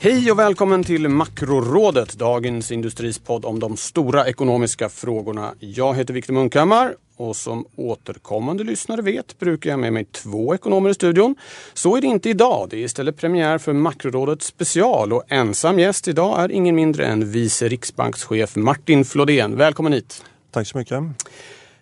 [0.00, 5.54] Hej och välkommen till Makrorådet, dagens industrispodd om de stora ekonomiska frågorna.
[5.60, 10.90] Jag heter Viktor Munkhammar och som återkommande lyssnare vet brukar jag med mig två ekonomer
[10.90, 11.34] i studion.
[11.74, 12.66] Så är det inte idag.
[12.70, 17.30] Det är istället premiär för Makrorådet special och ensam gäst idag är ingen mindre än
[17.30, 19.56] vice riksbankschef Martin Flodén.
[19.56, 20.24] Välkommen hit!
[20.50, 21.02] Tack så mycket!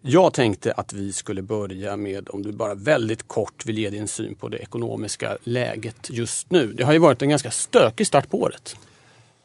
[0.08, 4.08] Jag tänkte att vi skulle börja med om du bara väldigt kort vill ge din
[4.08, 6.72] syn på det ekonomiska läget just nu.
[6.72, 8.76] Det har ju varit en ganska stökig start på året.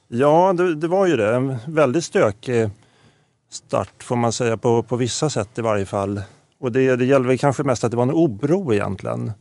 [0.08, 1.36] Ja, det, det var ju det.
[1.36, 2.70] En väldigt stökig
[3.50, 6.22] start får man säga på, på vissa sätt i varje fall.
[6.59, 9.31] Och det, det gäller väl kanske mest att det var en oro egentligen.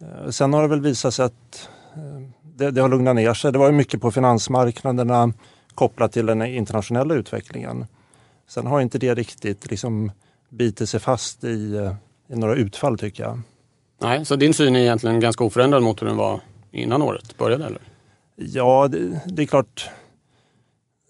[0.00, 3.52] Eh, sen har det väl visat sig att eh, det, det har lugnat ner sig.
[3.52, 5.32] Det var ju mycket på finansmarknaderna
[5.74, 7.86] kopplat till den internationella utvecklingen.
[8.48, 10.10] Sen har inte det riktigt liksom
[10.56, 11.94] biter sig fast i, eh,
[12.28, 13.40] i några utfall tycker jag.
[14.00, 16.40] Nej, så din syn är egentligen ganska oförändrad mot hur den var
[16.72, 17.64] innan året började?
[17.64, 17.80] Eller?
[18.36, 19.90] Ja, det, det är klart.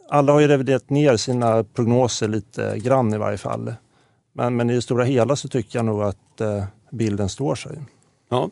[0.09, 3.75] Alla har ju reviderat ner sina prognoser lite grann i varje fall.
[4.33, 7.79] Men, men i det stora hela så tycker jag nog att eh, bilden står sig.
[8.29, 8.51] Ja.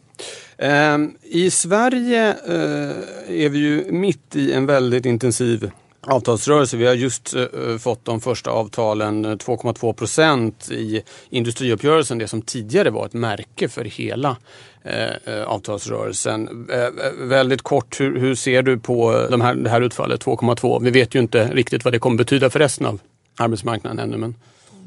[0.59, 5.71] Eh, I Sverige eh, är vi ju mitt i en väldigt intensiv
[6.07, 6.77] avtalsrörelse.
[6.77, 12.43] Vi har just uh, fått de första avtalen, eh, 2,2 procent i industriuppgörelsen, det som
[12.43, 14.37] tidigare var ett märke för hela
[14.87, 16.49] uh, avtalsrörelsen.
[16.49, 20.83] Uh, väldigt kort, hur, hur, ser du på de här, det här utfallet, 2,2?
[20.83, 23.01] Vi vet ju inte riktigt vad det kommer betyda för resten av
[23.39, 24.17] arbetsmarknaden ännu.
[24.17, 24.35] Men...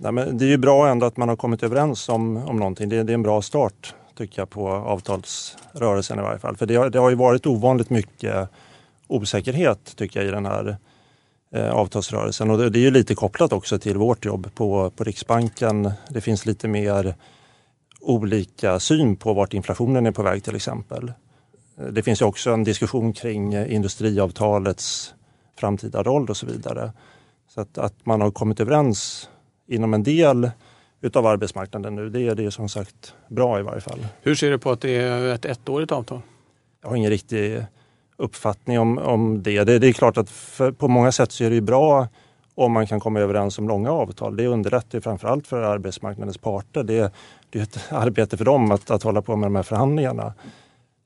[0.01, 2.89] Nej, men det är ju bra ändå att man har kommit överens om, om någonting.
[2.89, 6.57] Det, det är en bra start tycker jag på avtalsrörelsen i varje fall.
[6.57, 8.49] För det har, det har ju varit ovanligt mycket
[9.07, 10.86] osäkerhet tycker jag i den här Eh,
[11.55, 12.51] avtalsrörelsen.
[12.51, 15.91] Och det är ju lite kopplat också till vårt jobb på, på Riksbanken.
[16.09, 17.15] Det finns lite mer
[18.01, 21.11] olika syn på vart inflationen är på väg till exempel.
[21.77, 25.13] Eh, det finns också en diskussion kring industriavtalets
[25.59, 26.91] framtida roll och så vidare.
[27.49, 29.29] Så att, att man har kommit överens
[29.67, 30.51] inom en del
[31.01, 34.07] utav arbetsmarknaden nu, det är det som sagt bra i varje fall.
[34.21, 36.21] Hur ser du på att det är ett ettårigt avtal?
[36.81, 37.65] Jag har ingen riktig
[38.17, 39.63] uppfattning om, om det.
[39.63, 39.79] det.
[39.79, 39.87] det.
[39.87, 42.07] är klart att för, på många sätt så är det ju bra
[42.55, 44.37] om man kan komma överens om långa avtal.
[44.37, 46.83] Det underlättar ju framförallt för arbetsmarknadens parter.
[46.83, 47.13] Det,
[47.49, 50.33] det är ett arbete för dem att, att hålla på med de här förhandlingarna.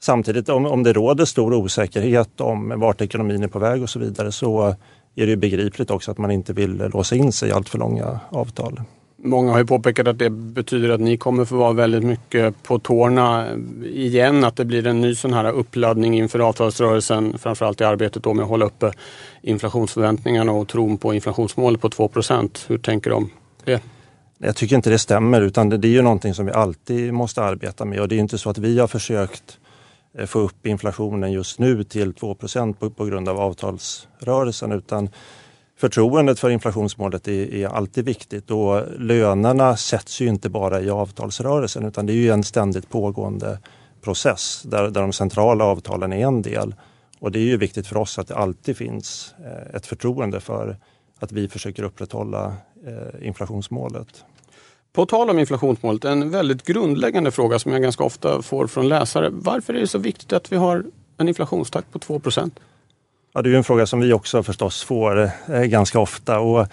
[0.04, 4.00] Samtidigt om, om det råder stor osäkerhet om vart ekonomin är på väg och så
[4.00, 4.76] vidare så
[5.16, 8.20] är det begripligt också att man inte vill låsa in sig i allt för långa
[8.30, 8.82] avtal.
[9.24, 12.80] Många har ju påpekat att det betyder att ni kommer få vara väldigt mycket på
[12.80, 13.48] tårna
[13.84, 14.44] igen.
[14.44, 17.38] Att det blir en ny sån här uppladdning inför avtalsrörelsen.
[17.38, 18.92] Framförallt i arbetet då med att hålla uppe
[19.42, 23.30] inflationsförväntningarna och tron på inflationsmålet på 2% Hur tänker du om
[23.66, 23.82] det?
[24.38, 27.86] Jag tycker inte det stämmer utan det, är ju någonting som vi alltid måste arbeta
[27.86, 29.58] med och det är inte så att vi har försökt
[30.18, 32.36] eh, få upp inflationen just nu till 2
[32.80, 35.10] på, på grund av avtalsrörelsen utan
[35.82, 41.86] Förtroendet för inflationsmålet är, är, alltid viktigt och lönerna sätts ju inte bara i avtalsrörelsen
[41.86, 43.60] utan det är ju en ständigt pågående
[44.02, 46.76] process där, där de centrala avtalen är en del.
[47.20, 50.78] Och det är ju viktigt för oss att det alltid finns eh, ett förtroende för
[51.20, 52.54] att vi försöker upprätthålla
[52.88, 54.26] eh, inflationsmålet.
[54.94, 59.30] På tal om inflationsmålet, en väldigt grundläggande fråga som jag ganska ofta får från läsare.
[59.32, 60.86] Varför är det så viktigt att vi har
[61.18, 62.20] en inflationstakt på 2
[63.34, 66.40] Ja, det är en fråga som vi också förstås får eh, ganska ofta.
[66.40, 66.68] Och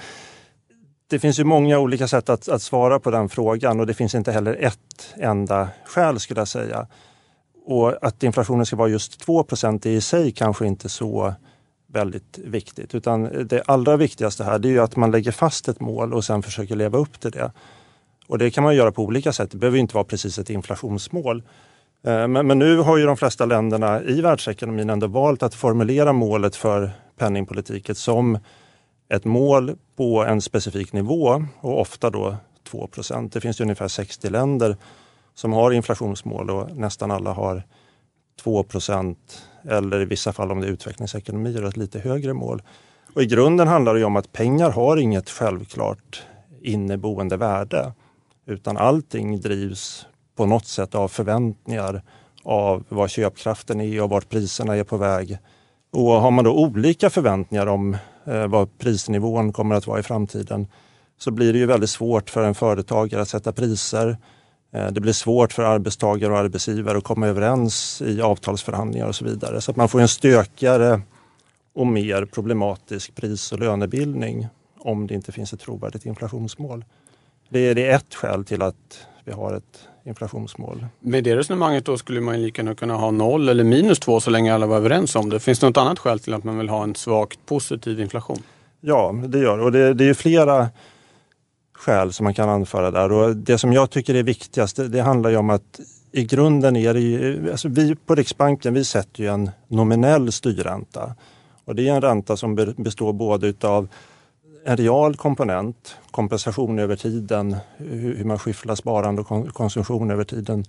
[1.11, 4.15] det finns ju många olika sätt att, att, svara på den frågan och det finns
[4.15, 6.87] inte heller ett enda skäl skulle jag säga.
[7.67, 11.35] Och att inflationen ska vara just 2 är i sig kanske inte så
[11.87, 12.95] väldigt viktigt.
[12.95, 16.43] Utan det allra viktigaste här det är att man lägger fast ett mål och sen
[16.43, 17.53] försöker leva upp till det.
[18.27, 19.51] Och det kan man göra på olika sätt.
[19.51, 21.43] Det behöver inte vara precis ett inflationsmål.
[22.03, 26.13] Eh, men, men, nu har ju de flesta länderna i världsekonomin ändå valt att formulera
[26.13, 28.39] målet för penningpolitiken som
[29.09, 32.37] ett mål på en specifik nivå och ofta då
[32.71, 34.77] 2% Det finns ungefär 60 länder
[35.35, 37.63] som har inflationsmål och nästan alla har
[38.45, 39.17] 2%
[39.69, 42.63] eller i vissa fall om det är utvecklingsekonomier ett lite högre mål.
[43.15, 46.23] Och I grunden handlar det om att pengar har inget självklart
[46.63, 47.93] inneboende värde
[48.47, 50.07] utan allting drivs
[50.39, 52.03] på något sätt av förväntningar
[52.45, 55.39] av vad köpkraften är och vart priserna är på väg
[55.93, 60.67] Och har man då olika förväntningar om eh, vad prisnivån kommer att vara i framtiden
[61.19, 64.17] så blir det ju väldigt svårt för en företagare att sätta priser.
[64.73, 69.25] Eh, det blir svårt för arbetstagare och arbetsgivare att komma överens i avtalsförhandlingar och så
[69.25, 69.61] vidare.
[69.61, 71.01] Så att man får en stökigare
[71.75, 74.49] och mer problematisk pris och lönebildning
[74.79, 76.85] om det inte finns ett trovärdigt inflationsmål.
[77.49, 80.87] Det är, det ett skäl till att vi har ett inflationsmål.
[81.01, 84.31] Med det resonemanget då skulle man lika gärna kunna ha noll eller minus två så
[84.31, 85.41] länge alla var överens om det.
[85.41, 88.43] Finns det något annat skäl till att man vill ha en svagt positiv inflation?
[88.81, 89.95] Ja, det gör och det.
[89.95, 90.69] Det är flera
[91.79, 95.01] skäl som man kan anföra där och det som jag tycker är viktigast det, det
[95.01, 95.81] handlar ju om att
[96.13, 101.15] i grunden är det ju, alltså vi på Riksbanken vi sätter ju en nominell styrränta
[101.65, 103.89] och det är en ränta som består både utav
[104.69, 110.65] en real komponent, kompensation över tiden, hur man skifflar sparande och konsumtion över tiden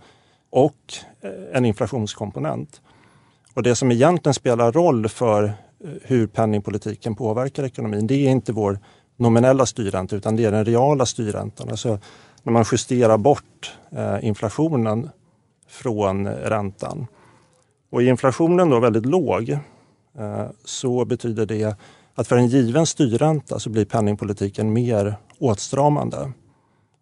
[0.49, 2.81] och eh, en inflationskomponent.
[3.53, 5.51] Och det som egentligen spelar roll för eh,
[6.03, 8.79] hur penningpolitiken påverkar ekonomin, det är inte vår
[9.15, 11.69] nominella styrränta utan det är den reala styrräntan.
[11.69, 11.99] Alltså
[12.43, 15.09] när man justerar bort eh, inflationen
[15.67, 17.07] från räntan.
[17.91, 19.57] Och är inflationen då väldigt låg
[20.65, 21.75] så betyder det
[22.19, 26.31] att för en given styrränta så blir penningpolitiken mer åtstramande.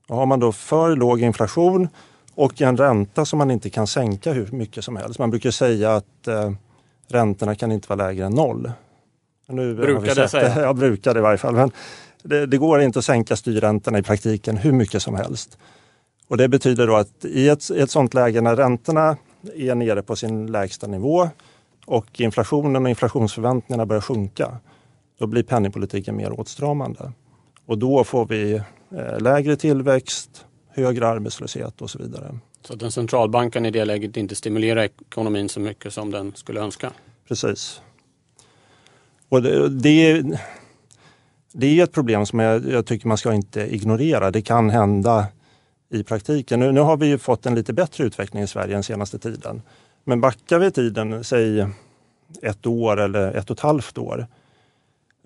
[0.07, 1.87] Och har man då för låg inflation
[2.35, 5.19] och en ränta som man inte kan sänka hur mycket som helst.
[5.19, 6.51] Man brukar säga att eh,
[7.07, 8.71] räntorna kan inte vara lägre än noll.
[9.47, 10.61] Nu brukar det säga?
[10.61, 11.55] Jag brukar det i varje fall.
[11.55, 11.71] Men
[12.23, 15.57] det, det, går inte att sänka styrräntorna i praktiken hur mycket som helst.
[16.27, 19.17] Och Det betyder då att i ett, i ett sånt läge när räntorna
[19.55, 21.29] är nere på sin lägsta nivå
[21.85, 24.57] och inflationen och inflationsförväntningarna börjar sjunka
[25.19, 27.11] då blir penningpolitiken mer åtstramande.
[27.65, 28.53] Och då får vi
[28.91, 32.39] eh, lägre tillväxt, högre arbetslöshet och så vidare.
[32.61, 36.59] Så att den centralbanken i det läget inte stimulerar ekonomin så mycket som den skulle
[36.59, 36.91] önska?
[37.27, 37.81] Precis.
[39.29, 40.23] Och det, det,
[41.53, 44.31] det är ett problem som jag, jag, tycker man ska inte ignorera.
[44.31, 45.27] Det kan hända
[45.89, 46.59] i praktiken.
[46.59, 49.61] Nu, nu har vi fått en lite bättre utveckling i Sverige den senaste tiden.
[50.03, 51.67] Men backar vi tiden, säg
[52.41, 54.27] ett år eller ett och ett halvt år,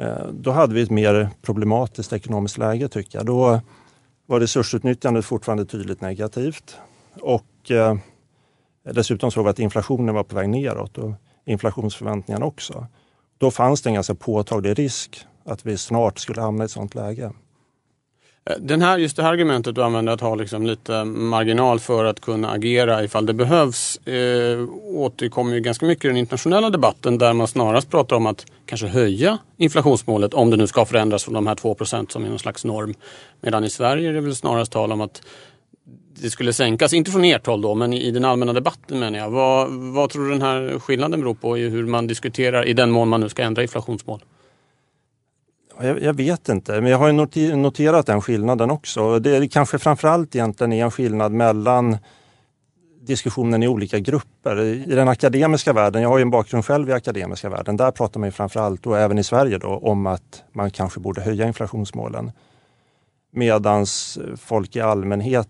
[0.01, 3.25] Eh, då hade vi ett mer problematiskt ekonomiskt läge tycker jag.
[3.25, 3.61] Då
[4.25, 6.77] var resursutnyttjandet fortfarande tydligt negativt
[7.21, 7.95] och eh,
[8.83, 11.13] dessutom såg vi att inflationen var på väg neråt och
[11.45, 12.87] inflationsförväntningarna också.
[13.37, 16.95] Då fanns det en ganska påtaglig risk att vi snart skulle hamna i ett sådant
[16.95, 17.31] läge.
[18.49, 22.05] Eh, den här, just det här argumentet du använder att ha liksom lite marginal för
[22.05, 27.17] att kunna agera ifall det behövs eh, återkommer ju ganska mycket i den internationella debatten
[27.17, 31.33] där man snarast pratar om att kanske höja inflationsmålet om det nu ska förändras från
[31.33, 32.93] de här 2% som är någon slags norm.
[33.41, 35.21] Medan i Sverige är det väl snarast tal om att
[36.21, 39.29] det skulle sänkas, inte från ert håll då, men i den allmänna debatten menar jag.
[39.29, 42.91] Vad, vad tror du den här skillnaden beror på i hur man diskuterar i den
[42.91, 44.21] mån man nu ska ändra inflationsmål?
[45.83, 49.19] Jag, jag, vet inte, men jag har noterat den skillnaden också.
[49.19, 51.97] Det är kanske framförallt egentligen är en skillnad mellan
[53.01, 54.61] diskussionen i olika grupper.
[54.61, 58.19] I den akademiska världen, jag har ju en bakgrund själv i akademiska världen, där pratar
[58.19, 62.31] man ju framförallt, och även i Sverige, då, om att man kanske borde höja inflationsmålen.
[63.33, 65.49] Medans folk i allmänhet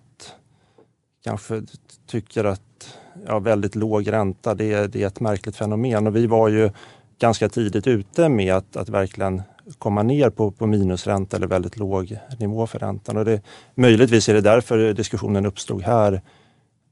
[1.23, 1.61] kanske
[2.07, 6.07] tycker att ja, väldigt låg ränta, det, det är ett märkligt fenomen.
[6.07, 6.71] Och vi var ju
[7.19, 9.41] ganska tidigt ute med att, att verkligen
[9.77, 13.17] komma ner på, på minusränta eller väldigt låg nivå för räntan.
[13.17, 13.41] Och det,
[13.75, 16.21] möjligtvis är det därför diskussionen uppstod här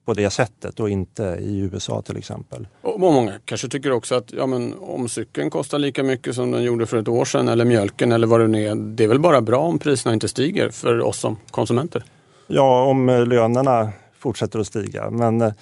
[0.06, 2.68] på det sättet och inte i USA till exempel.
[2.82, 6.64] Och många kanske tycker också att ja, men om cykeln kostar lika mycket som den
[6.64, 8.76] gjorde för ett år sedan eller mjölken eller vad det nu är.
[8.76, 12.04] Det är väl bara bra om priserna inte stiger för oss som konsumenter?
[12.48, 15.10] Ja, om lönerna fortsätter att stiga.
[15.10, 15.54] Men eh,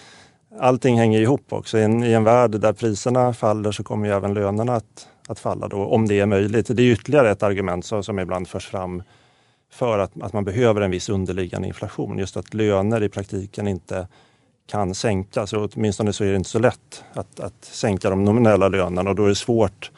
[0.59, 1.77] allting hänger ihop också.
[1.77, 5.39] I en, I en värld där priserna faller så kommer ju även lönerna att att
[5.39, 6.67] falla då, om det är möjligt.
[6.67, 9.03] Det är ytterligare ett argument som, som ibland förs fram
[9.71, 12.17] för att, att man behöver en viss underliggande inflation.
[12.17, 14.07] Just att löner i praktiken inte
[14.67, 15.53] kan sänkas.
[15.53, 19.15] Och åtminstone så är det inte så lätt att, att sänka de nominella lönerna och
[19.15, 19.91] då är det svårt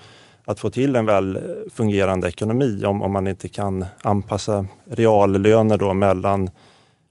[0.46, 1.40] att få till en väl
[1.74, 6.50] fungerande ekonomi om, om man inte kan anpassa reallöner då mellan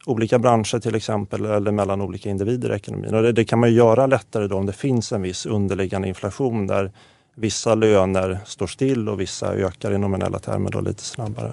[0.06, 3.14] olika branscher till exempel eller mellan olika individer i ekonomin.
[3.14, 6.66] Och det, det kan man göra lättare då om det finns en viss underliggande inflation
[6.66, 6.92] där
[7.40, 11.52] Vissa löner står still och vissa ökar i nominella termer då lite snabbare.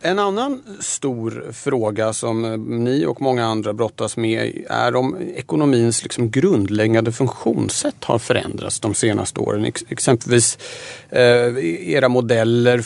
[0.00, 6.30] En annan stor fråga som ni och många andra brottas med är om ekonomins liksom
[6.30, 9.64] grundläggande funktionssätt har förändrats de senaste åren.
[9.88, 10.58] exempelvis
[11.10, 11.58] eh,
[11.94, 12.84] era modeller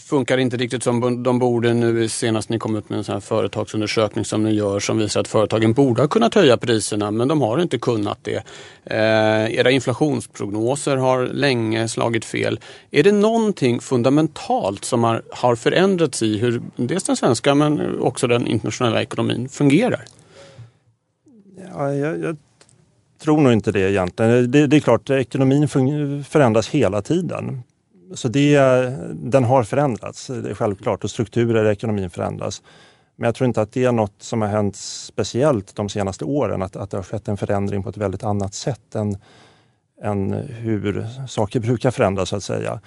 [0.00, 1.74] funkar inte riktigt som de borde.
[1.74, 5.20] Nu senast ni kom ut med en sån här företagsundersökning som ni gör som visar
[5.20, 8.42] att företagen borde ha kunnat höja priserna men de har inte kunnat det.
[8.84, 12.60] Eh, era inflationsprognoser har länge slagit fel.
[12.90, 18.26] Är det någonting fundamentalt som har, har förändrats i hur dels den svenska men också
[18.26, 20.04] den internationella ekonomin fungerar?
[21.74, 22.36] Ja, jag, jag
[23.22, 24.50] tror nog inte det egentligen.
[24.50, 25.68] Det, det är klart, ekonomin
[26.24, 27.62] förändras hela tiden.
[28.12, 28.58] Så det,
[29.12, 32.62] den har förändrats, det är självklart, och strukturer i ekonomin förändras.
[33.16, 36.62] Men jag tror inte att det är något som har hänt speciellt de senaste åren,
[36.62, 39.16] att, att det har skett en förändring på ett väldigt annat sätt än,
[40.02, 42.80] än hur saker brukar förändras så att säga.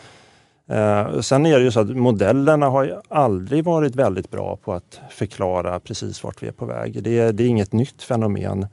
[0.70, 5.00] Eh, sen är det ju så att modellerna har aldrig varit väldigt bra på att
[5.10, 7.04] förklara precis vart vi är på väg.
[7.04, 8.68] Det, det är inget nytt fenomen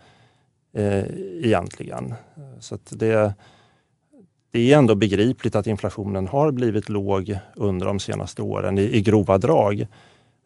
[0.77, 1.05] eh,
[1.43, 2.15] egentligen.
[2.61, 3.35] Så det,
[4.55, 9.01] det är ändå begripligt att inflationen har blivit låg under de senaste åren i, i
[9.03, 9.87] grova drag.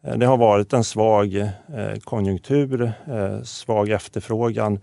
[0.03, 4.79] Eh, det har varit en svag eh, konjunktur, eh, svag efterfrågan,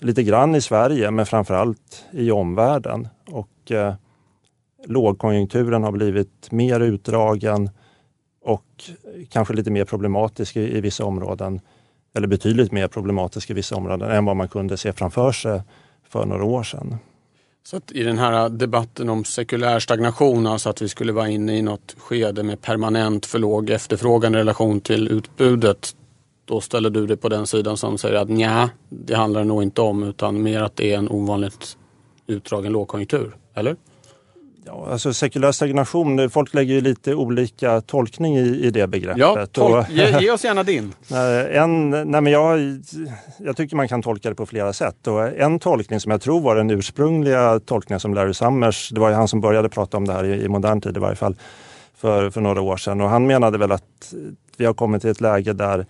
[0.00, 3.08] lite grann i Sverige men framförallt i omvärlden.
[3.30, 3.94] Och, eh,
[4.86, 7.70] lågkonjunkturen har blivit mer utdragen
[8.44, 8.90] och
[9.30, 11.60] kanske lite mer problematisk i, i vissa områden
[12.14, 15.62] eller betydligt mer problematisk i vissa områden än vad man kunde se framför sig
[16.08, 16.98] för några år sedan.
[17.70, 21.58] Så att i den här debatten om sekulär stagnation, alltså att vi skulle vara inne
[21.58, 25.96] i något skede med permanent för låg efterfrågan i relation till utbudet.
[26.44, 29.62] Då ställer du dig på den sidan som säger att nja, det handlar det nog
[29.62, 31.76] inte om utan mer att det är en ovanligt
[32.26, 33.76] utdragen lågkonjunktur, eller?
[34.68, 39.20] Ja, alltså sekulär stagnation, folk lägger ju lite olika tolkning i, i det begreppet.
[39.20, 40.94] Ja, tolk, ge, ge, oss gärna din.
[41.50, 42.58] En, nej men jag,
[43.38, 45.06] jag tycker man kan tolka det på flera sätt.
[45.06, 49.08] Och en tolkning som jag tror var den ursprungliga tolkningen som Larry Summers, det var
[49.08, 51.36] ju han som började prata om det här i, i modern tid i varje fall,
[51.96, 53.00] för, för några år sedan.
[53.00, 54.14] Och han menade väl att
[54.56, 55.86] vi har kommit till ett läge där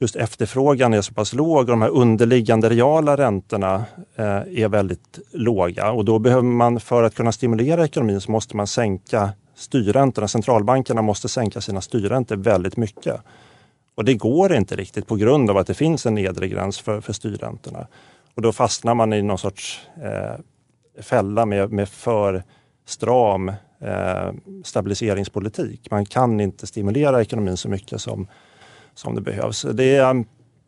[0.00, 3.84] just efterfrågan är så pass låg och de här underliggande reala räntorna
[4.16, 8.56] eh, är väldigt låga och då behöver man för att kunna stimulera ekonomin så måste
[8.56, 10.28] man sänka styrräntorna.
[10.28, 13.20] Centralbankerna måste sänka sina styrräntor väldigt mycket.
[13.94, 17.00] Och det går inte riktigt på grund av att det finns en nedre gräns för,
[17.00, 17.86] för styrräntorna.
[18.34, 20.40] Och då fastnar man i någon sorts eh,
[21.02, 22.42] fälla med, med för
[22.86, 23.48] stram
[23.80, 24.32] eh,
[24.64, 25.90] stabiliseringspolitik.
[25.90, 28.26] Man kan inte stimulera ekonomin så mycket som
[29.00, 29.66] som det behövs.
[29.74, 30.24] Det um,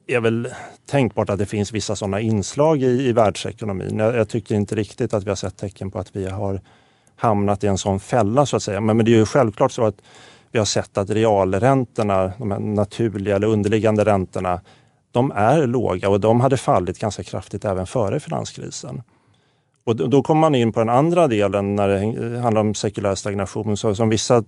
[0.07, 0.49] är väl
[0.87, 3.99] tänkbart att det finns vissa sådana inslag i, i världsekonomin.
[3.99, 6.61] Jag, jag tycker inte riktigt att vi har sett tecken på att vi har
[7.17, 8.81] hamnat i en sån fälla så att säga.
[8.81, 10.03] Men, men det är ju självklart så att
[10.53, 14.61] vi har sett att realräntorna, de här naturliga eller underliggande räntorna,
[15.11, 19.03] de är låga och de hade fallit ganska kraftigt även före finanskrisen.
[19.85, 23.77] Och då kommer man in på den andra delen när det handlar om sekulär stagnation
[23.77, 24.45] så, som vissa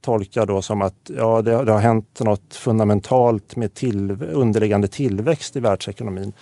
[0.00, 5.56] tolkar då som att ja, det, det har hänt något fundamentalt med till, underliggande tillväxt
[5.56, 6.32] i världsekonomin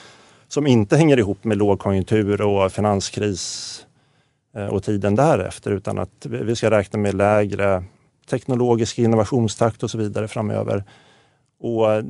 [0.49, 3.87] som inte hänger ihop med lågkonjunktur och finanskris
[4.57, 7.85] eh, och tiden därefter utan att vi ska räkna med lägre
[8.31, 10.85] teknologisk innovationstakt och så vidare framöver.
[11.61, 12.05] Och eh,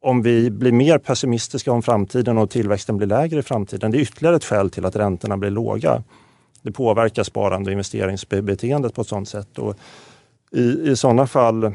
[0.00, 4.02] om vi blir mer pessimistiska om framtiden och tillväxten blir lägre i framtiden, det är
[4.02, 6.02] ytterligare ett skäl till att räntorna blir låga.
[6.62, 9.58] Det påverkar sparande och investeringsbeteendet på ett sådant sätt.
[9.58, 9.76] Och
[10.54, 11.74] i, i sådana fall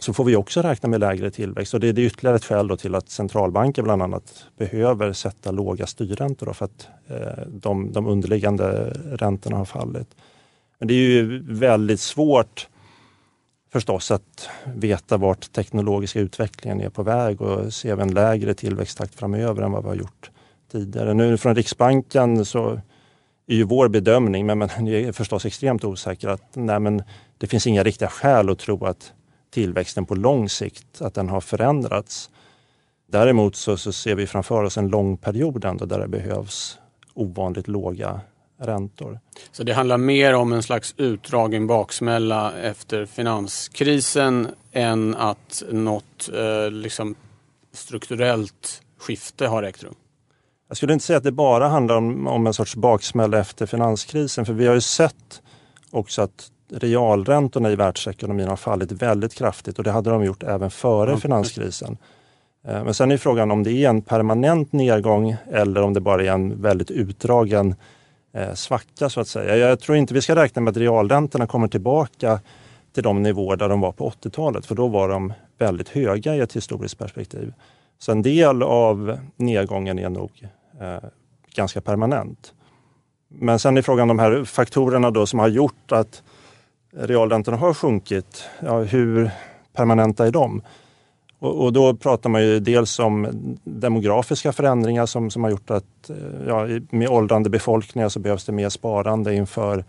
[0.00, 2.94] så får vi också räkna med lägre tillväxt och det, är ytterligare ett skäl till
[2.94, 9.56] att centralbanker bland annat behöver sätta låga styrräntor för att eh, de, de underliggande räntorna
[9.56, 10.08] har fallit.
[10.78, 12.68] Men det är ju väldigt svårt
[13.72, 19.62] förstås att veta vart teknologiska utvecklingen är på väg och se en lägre tillväxttakt framöver
[19.62, 20.30] än vad vi har gjort
[20.72, 21.14] tidigare.
[21.14, 22.80] Nu från Riksbanken så
[23.46, 27.02] är ju vår bedömning, men, men är förstås extremt osäker, att nej, men
[27.38, 29.12] det finns inga riktiga skäl att tro att
[29.50, 32.30] tillväxten på lång sikt att den har förändrats.
[33.08, 36.78] Däremot så, så ser vi framför oss en lång period ändå där det behövs
[37.14, 38.20] ovanligt låga
[38.58, 39.20] räntor.
[39.52, 46.70] Så det handlar mer om en slags utdragen baksmälla efter finanskrisen än att något eh,
[46.70, 47.14] liksom
[47.72, 49.94] strukturellt skifte har ägt rum?
[50.68, 54.46] Jag skulle inte säga att det bara handlar om, om en sorts baksmälla efter finanskrisen,
[54.46, 55.42] för vi har ju sett
[55.90, 60.70] också att realräntorna i världsekonomin har fallit väldigt kraftigt och det hade de gjort även
[60.70, 61.20] före mm.
[61.20, 61.96] finanskrisen.
[62.66, 66.24] Eh, men sen är frågan om det är en permanent nedgång eller om det bara
[66.24, 67.74] är en väldigt utdragen
[68.32, 69.56] eh, svacka så att säga.
[69.56, 72.40] Jag tror inte vi ska räkna med att realräntorna kommer tillbaka
[72.92, 76.40] till de nivåer där de var på 80-talet för då var de väldigt höga i
[76.40, 77.52] ett historiskt perspektiv.
[77.98, 80.30] Så en del av nedgången är nog
[80.80, 81.08] eh,
[81.54, 82.52] ganska permanent.
[83.28, 86.22] Men sen är frågan de här faktorerna då som har gjort att
[86.92, 89.30] realräntorna har sjunkit, ja, hur
[89.72, 90.62] permanenta är de?
[91.38, 93.28] Och, och, då pratar man ju dels om
[93.64, 96.16] demografiska förändringar som, som har gjort att eh,
[96.46, 99.84] ja, med åldrande befolkningar så behövs det mer sparande inför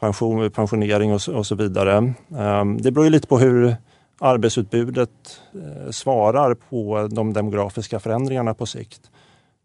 [0.00, 2.14] pension, pensionering och, och så vidare.
[2.28, 3.76] Um, det beror ju lite på hur
[4.20, 9.10] arbetsutbudet eh, svarar på de demografiska förändringarna på sikt.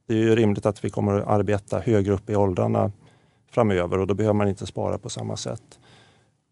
[0.08, 2.92] Det är ju rimligt att vi kommer att arbeta högre upp i åldrarna
[3.52, 5.80] framöver och då behöver man inte spara på samma sätt.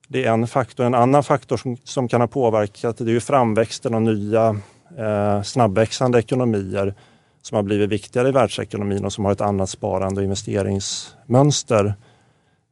[0.08, 0.86] Det är en faktor.
[0.86, 4.58] En annan faktor som, som kan ha påverkat det är ju framväxten av nya
[4.98, 6.94] eh, snabbväxande ekonomier
[7.42, 11.96] som har blivit viktigare i världsekonomin och som har ett annat sparande och investeringsmönster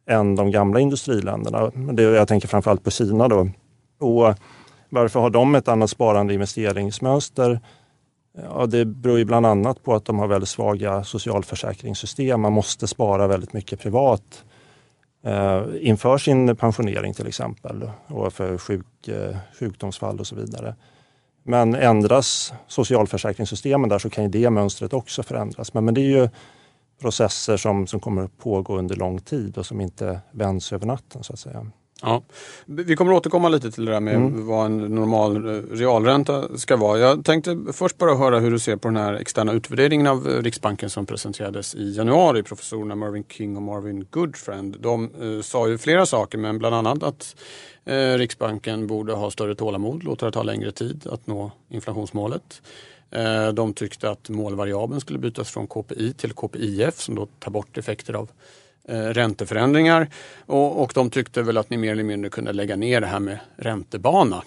[0.09, 1.71] än de gamla industriländerna.
[1.93, 3.27] Det, jag tänker framförallt på Kina.
[3.27, 3.49] Då.
[3.99, 4.35] Och
[4.89, 7.59] varför har de ett annat sparande och investeringsmönster?
[8.43, 12.41] Ja, det beror ju bland annat på att de har väldigt svaga socialförsäkringssystem.
[12.41, 14.52] Man måste spara väldigt mycket privat eh,
[15.25, 20.75] Eh, inför sin pensionering till exempel och för sjuk, eh, sjukdomsfall och så vidare.
[21.43, 25.73] Men ändras socialförsäkringssystemen där så kan ju det mönstret också förändras.
[25.73, 26.29] Men, men det är ju
[27.01, 31.23] processer som, som kommer att pågå under lång tid och som inte vänds över natten
[31.23, 31.67] så att säga.
[32.05, 32.23] Ja.
[32.65, 34.47] Vi kommer återkomma lite till det där med mm.
[34.47, 36.99] vad en normal eh, realränta ska vara.
[36.99, 40.41] Jag tänkte först bara höra hur du ser på den här externa utvärderingen av eh,
[40.41, 42.43] Riksbanken som presenterades i januari.
[42.43, 44.77] Professorerna Marvin King och Marvin Goodfriend.
[44.79, 47.35] De eh, sa ju flera saker men bland annat att
[47.85, 52.61] eh, Riksbanken borde ha större tålamod, låta det ta längre tid att nå inflationsmålet.
[53.11, 57.77] Eh, de tyckte att målvariabeln skulle bytas från KPI till KPIF som då tar bort
[57.77, 58.29] effekter av
[58.87, 60.07] eh, ränteförändringar.
[60.45, 63.19] Och, och de tyckte väl att ni mer eller mindre kunde lägga ner det här
[63.19, 64.43] med räntebana.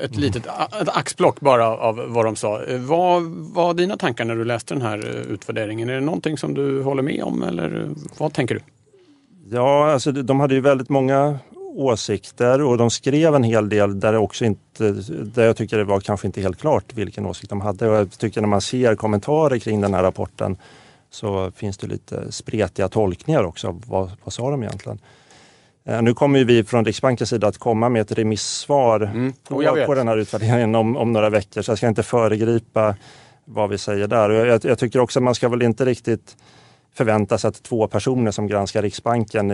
[0.00, 0.20] Ett mm.
[0.20, 0.46] litet
[0.82, 2.64] ett axplock bara av vad de sa.
[2.64, 5.90] Eh, vad var dina tankar när du läste den här utvärderingen?
[5.90, 8.60] Är det någonting som du håller med om eller vad tänker du?
[9.50, 11.38] Ja, alltså de hade ju väldigt många
[11.74, 14.90] åsikter och de skrev en hel del där, också inte,
[15.22, 17.88] där jag tycker det var kanske inte helt klart vilken åsikt de hade.
[17.88, 20.56] Och jag tycker när man ser kommentarer kring den här rapporten
[21.14, 23.80] så finns det lite spretiga tolkningar också.
[23.86, 24.98] Vad, vad sa de egentligen?
[25.84, 29.32] Eh, nu kommer vi från Riksbankens sida att komma med ett remissvar mm.
[29.48, 32.96] på, på den här utvärderingen om, om, några veckor så jag ska inte föregripa
[33.44, 34.30] vad vi säger där.
[34.30, 36.36] Jag, jag tycker också att man ska väl inte riktigt
[36.94, 39.50] förvänta sig att två personer som granskar Riksbanken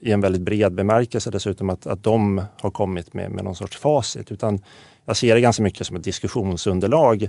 [0.00, 3.76] i en väldigt bred bemärkelse dessutom att, att de har kommit med, med någon sorts
[3.76, 4.32] facit.
[4.32, 4.60] Utan
[5.04, 7.28] jag ser det ganska mycket som ett diskussionsunderlag.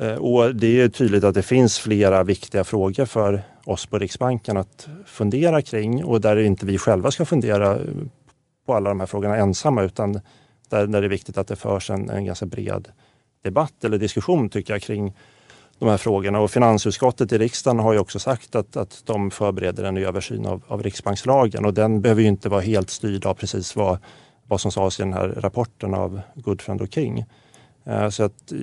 [0.00, 4.56] Eh, och det är tydligt att det finns flera viktiga frågor för oss på Riksbanken
[4.56, 7.78] att fundera kring och där inte vi själva ska fundera
[8.66, 10.12] på alla de här frågorna ensamma utan
[10.68, 12.88] där, där det är viktigt att det förs en, en ganska bred
[13.42, 15.16] debatt eller diskussion tycker jag kring
[15.78, 16.40] de här frågorna.
[16.40, 20.62] Och finansutskottet i riksdagen har ju också sagt att, att de förbereder en översyn av,
[20.66, 23.98] av riksbankslagen och den behöver ju inte vara helt styrd av precis vad,
[24.46, 27.24] vad som sades i den här rapporten av Goodfriend och King.
[27.90, 28.58] Eh, så att, eh,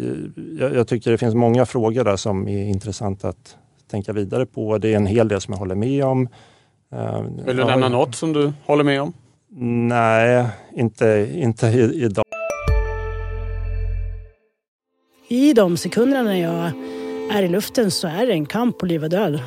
[0.59, 3.57] jag, jag, tycker det finns många frågor där som är intressanta att
[3.91, 4.77] tänka vidare på.
[4.77, 6.29] Det är en hel del som jag håller med om.
[6.93, 9.13] Eh, Vill du nämna något som du håller med om?
[9.89, 12.25] Nej, inte, inte idag.
[15.27, 16.71] I de sekunderna när jag
[17.37, 19.39] är i luften så är det en kamp på liv och död.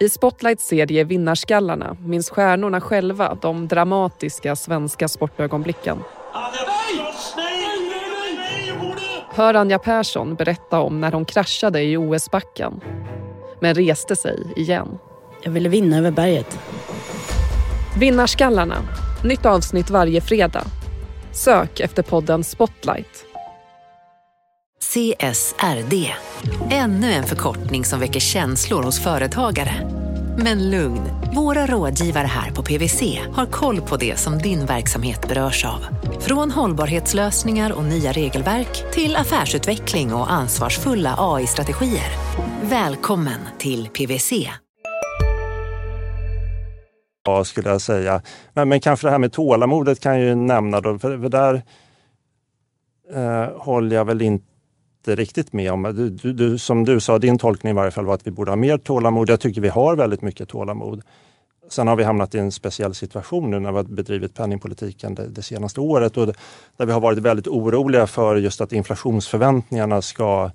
[0.00, 5.98] I Spotlights serie Vinnarskallarna minns stjärnorna själva de dramatiska svenska sportögonblicken.
[9.38, 12.80] Hör Anja Persson berätta om när hon kraschade i OS-backen
[13.60, 14.98] men reste sig igen.
[15.42, 16.58] Jag ville vinna över berget.
[17.98, 18.76] Vinnarskallarna.
[19.24, 20.64] Nytt avsnitt varje fredag.
[21.32, 23.24] Sök efter podden Spotlight.
[24.80, 26.14] CSRD.
[26.70, 29.97] Ännu en förkortning som väcker känslor hos företagare.
[30.40, 31.00] Men lugn,
[31.34, 35.86] våra rådgivare här på PWC har koll på det som din verksamhet berörs av.
[36.20, 42.10] Från hållbarhetslösningar och nya regelverk till affärsutveckling och ansvarsfulla AI-strategier.
[42.62, 44.32] Välkommen till PWC.
[47.24, 48.22] Ja, skulle jag säga.
[48.52, 51.62] Men, men kanske det här med tålamodet kan jag ju nämna då, för, för där
[53.14, 54.47] eh, håller jag väl inte
[55.08, 55.82] inte riktigt med om.
[55.82, 58.50] Du, du, du, som du sa, din tolkning i varje fall var att vi borde
[58.50, 59.30] ha mer tålamod.
[59.30, 61.02] Jag tycker vi har väldigt mycket tålamod.
[61.70, 65.28] Sen har vi hamnat i en speciell situation nu när vi har bedrivit penningpolitiken det,
[65.28, 66.26] det senaste året och
[66.76, 70.50] där vi har varit väldigt oroliga för just att inflationsförväntningarna ska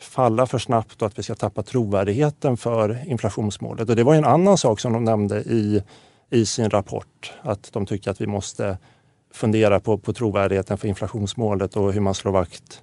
[0.00, 3.88] falla för snabbt och att vi ska tappa trovärdigheten för inflationsmålet.
[3.88, 5.82] Och det var en annan sak som de nämnde i,
[6.30, 8.78] i sin rapport, att de tycker att vi måste
[9.32, 12.82] fundera på, på trovärdigheten för inflationsmålet och hur man slår vakt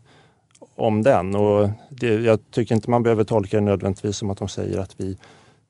[0.75, 1.35] om den.
[1.35, 4.99] Och det, jag tycker inte man behöver tolka det nödvändigtvis som att de säger att
[4.99, 5.17] vi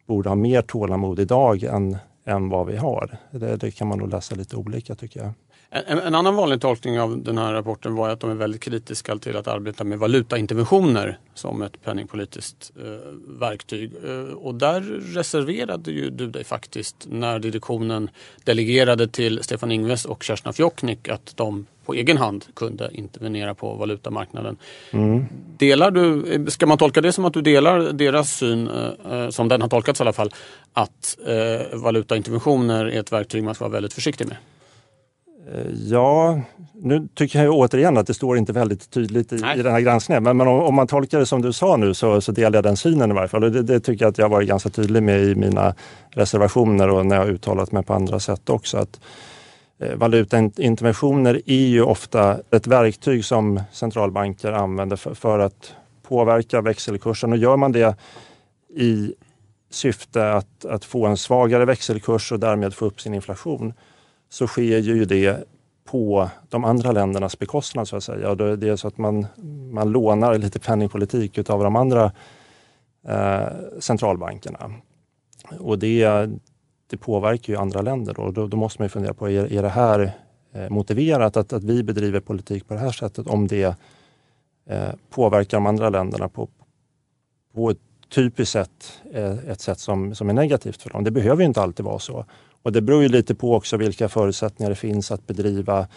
[0.06, 3.18] borde ha mer tålamod idag än, än vad vi har.
[3.32, 5.32] Det, det kan man nog läsa lite olika tycker jag.
[5.70, 9.18] En, en, annan vanlig tolkning av den här rapporten var att de är väldigt kritiska
[9.18, 12.84] till att arbeta med valutainterventioner som ett penningpolitiskt eh,
[13.40, 13.92] verktyg.
[14.06, 14.82] Eh, och där
[15.14, 18.10] reserverade ju du dig faktiskt när direktionen
[18.44, 23.74] delegerade till Stefan Ingves och Kerstin Fjoknik att de på egen hand kunde intervenera på
[23.74, 24.58] valutamarknaden.
[24.92, 25.26] Mm.
[25.58, 29.48] Delar du, ska man tolka det som att du delar deras syn, eh, eh som
[29.48, 30.32] den har tolkats i alla fall,
[30.74, 34.38] att eh, valutainterventioner är ett verktyg man ska vara väldigt försiktig med?
[35.52, 36.42] Eh, ja,
[36.74, 40.24] nu tycker jag återigen att det står inte väldigt tydligt i, i den här granskningen.
[40.24, 42.64] Men, men om, om, man tolkar det som du sa nu så, så delar jag
[42.64, 43.44] den synen i varje fall.
[43.44, 45.76] Och det, det, tycker jag att jag varit ganska tydlig med i mina
[46.10, 48.78] reservationer och när jag uttalat mig på andra sätt också.
[48.78, 49.00] Att,
[49.80, 55.74] eh, valutainterventioner är ju ofta ett verktyg som centralbanker använder för, för att
[56.08, 57.96] påverka växelkursen och gör man det
[58.76, 59.14] i
[59.70, 63.74] syfte att, att få en svagare växelkurs och därmed få upp sin inflation
[64.30, 65.48] så sker ju det
[65.86, 68.36] på de andra ländernas bekostnad så att säga.
[68.36, 69.26] Det är så att man,
[69.72, 72.12] man lånar lite penningpolitik utav de andra
[73.08, 73.48] eh,
[73.80, 74.72] centralbankerna.
[75.60, 76.30] Och det,
[76.90, 78.32] det påverkar ju andra länder då.
[78.32, 78.48] då.
[78.48, 80.12] Då, måste man fundera på, är, är det här
[80.54, 83.78] eh, motiverat att, att vi bedriver politik på det här sättet om det
[84.70, 86.50] eh, påverkar de andra länderna på,
[87.54, 91.04] på ett typiskt sätt, eh, ett sätt som, som är negativt för dem.
[91.04, 92.26] Det behöver inte alltid vara så.
[92.66, 95.88] Och det beror ju lite på också vilka förutsättningar det finns att bedriva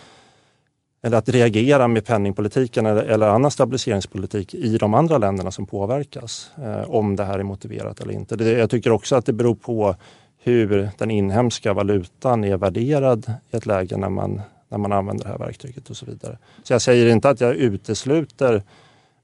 [1.03, 6.51] eller att reagera med penningpolitiken eller, eller annan stabiliseringspolitik i de andra länderna som påverkas.
[6.63, 8.37] Eh, om det här är motiverat eller inte.
[8.37, 9.97] Det, jag tycker också att det beror på
[10.39, 15.31] hur den inhemska valutan är värderad i ett läge när man, när man använder det
[15.31, 16.39] här verktyget och så vidare.
[16.63, 18.63] Så jag säger inte att jag utesluter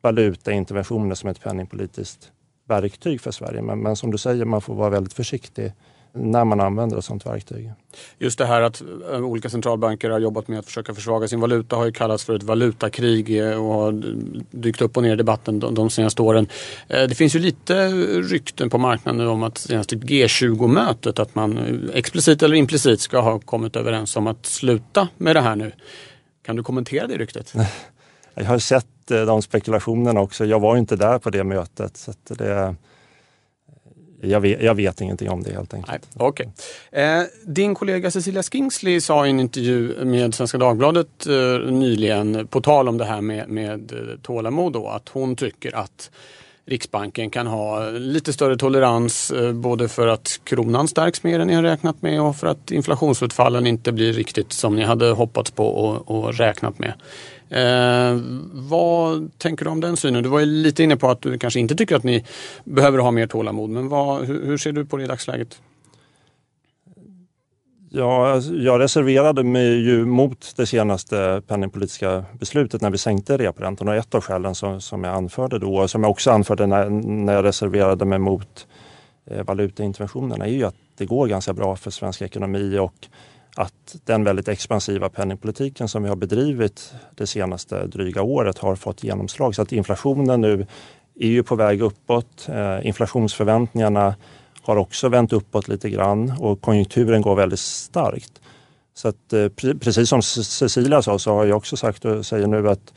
[0.02, 2.32] valutainterventioner som ett penningpolitiskt
[2.68, 3.62] verktyg för Sverige.
[3.62, 5.72] Men, men som du säger, man får vara väldigt försiktig
[6.14, 7.72] när man använder ett sådant verktyg.
[8.18, 11.76] Just det här att eh, olika centralbanker har jobbat med att försöka försvaga sin valuta
[11.76, 14.02] har ju kallats för ett valutakrig eh, och har
[14.50, 16.48] dykt upp och ner i debatten de, senaste åren.
[16.88, 17.88] Eh, det finns ju lite
[18.20, 23.76] rykten på marknaden om att senaste G20-mötet att man explicit eller implicit ska ha kommit
[23.76, 25.72] överens om att sluta med det här nu.
[26.42, 27.54] Kan du kommentera det ryktet?
[28.34, 30.44] Jag har sett de spekulationerna också.
[30.44, 31.96] Jag var inte där på det mötet.
[31.96, 32.74] Så det,
[34.26, 36.08] jag vet, jag vet ingenting om det helt enkelt.
[36.14, 36.46] Nej, okay.
[36.92, 42.60] Eh, din kollega Cecilia Skingsley sa i en intervju med Svenska Dagbladet eh, nyligen på
[42.60, 46.10] tal om det här med, med eh, tålamod då, att hon tycker att
[46.66, 51.54] Riksbanken kan ha lite större tolerans eh, både för att kronan stärks mer än ni
[51.54, 55.66] har räknat med och för att inflationsutfallen inte blir riktigt som ni hade hoppats på
[55.66, 56.92] och, och räknat med.
[57.54, 58.18] Eh,
[58.52, 60.22] vad tänker du om den synen?
[60.22, 62.24] Du var ju lite inne på att du kanske inte tycker att ni
[62.64, 65.60] behöver ha mer tålamod, men vad, hur, hur ser du på det i dagsläget?
[67.90, 73.88] Ja, alltså, jag reserverade mig ju mot det senaste penningpolitiska beslutet när vi sänkte reporäntan
[73.88, 76.90] och ett av skälen som, som jag anförde då och som jag också anförde när,
[76.90, 78.66] när jag reserverade mig mot
[79.26, 83.08] eh, valutainterventionerna är ju att det går ganska bra för svensk ekonomi och
[83.56, 89.04] att den väldigt expansiva penningpolitiken som vi har bedrivit det senaste dryga året har fått
[89.04, 89.54] genomslag.
[89.54, 90.66] Så att inflationen nu
[91.14, 92.48] är ju på väg uppåt.
[92.48, 94.14] Eh, inflationsförväntningarna
[94.62, 98.40] har också vänt uppåt lite grann och konjunkturen går väldigt starkt.
[98.94, 99.48] Så att, eh,
[99.80, 102.92] precis som Cecilia sa så har jag också sagt och säger nu att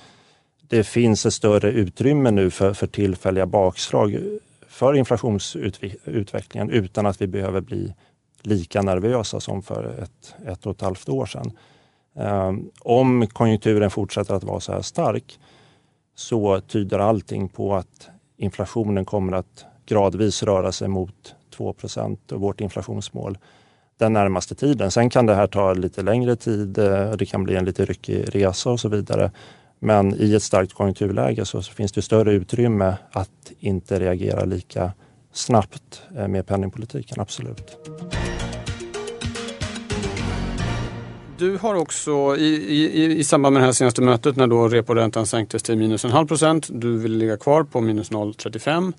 [0.68, 4.20] det finns ett större utrymme nu för, för tillfälliga bakslag
[4.68, 7.94] för inflationsutvecklingen utan att vi behöver bli
[8.42, 11.52] lika nervösa som för ett, ett och ett halvt år sedan.
[12.16, 15.40] Ehm, om konjunkturen fortsätter att vara så här stark
[16.16, 22.62] så tyder allting på att inflationen kommer att gradvis röra sig mot 2% och vårt
[22.62, 23.38] inflationsmål
[23.98, 24.92] den närmaste tiden.
[24.92, 28.36] Sen kan det här ta lite längre tid, eh, det kan bli en lite ryckig
[28.36, 29.32] resa och så vidare.
[29.80, 34.92] Men i ett starkt konjunkturläge så finns det större utrymme att inte reagera lika
[35.38, 37.78] snabbt eh, med penningpolitiken, absolut.
[41.38, 45.26] Du har också i, i, i samband med det här senaste mötet när då reporäntan
[45.26, 46.68] sänktes till minus en halv procent.
[46.72, 48.94] Du ville ligga kvar på minus 0,35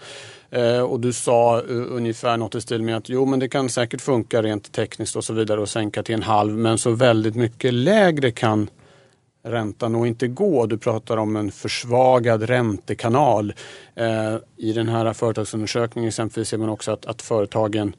[0.50, 3.68] eh, och du sa uh, ungefär något i stil med att jo men det kan
[3.68, 7.34] säkert funka rent tekniskt och så vidare och sänka till en halv men så väldigt
[7.34, 8.70] mycket lägre kan
[9.48, 10.66] räntan nog inte gå.
[10.66, 13.52] Du pratar om en försvagad räntekanal.
[13.94, 17.96] Eh, I den här företagsundersökningen exempelvis ser man också att, att företagen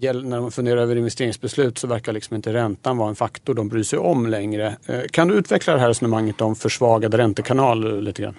[0.00, 3.82] när de funderar över investeringsbeslut så verkar liksom inte räntan vara en faktor de bryr
[3.82, 4.76] sig om längre.
[4.86, 8.36] Eh, kan du utveckla det här resonemanget om försvagad räntekanal lite grann?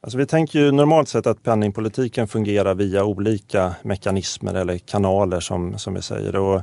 [0.00, 5.78] Alltså vi tänker ju normalt sett att penningpolitiken fungerar via olika mekanismer eller kanaler som,
[5.78, 6.36] som vi säger.
[6.36, 6.62] Och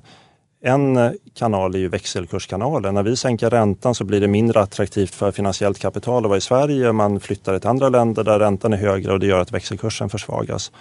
[0.68, 2.94] en kanal är ju växelkurskanalen.
[2.94, 6.42] När vi sänker räntan så blir det mindre attraktivt för finansiellt kapital att vara i
[6.42, 6.92] Sverige.
[6.92, 10.72] Man flyttar till andra länder där räntan är högre och det gör att växelkursen försvagas.